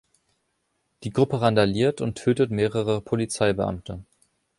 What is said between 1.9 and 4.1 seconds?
und tötet mehrere Polizeibeamte.